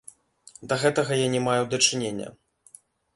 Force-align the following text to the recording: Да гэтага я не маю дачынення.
Да 0.69 0.77
гэтага 0.83 1.13
я 1.19 1.27
не 1.33 1.41
маю 1.47 1.63
дачынення. 1.73 2.27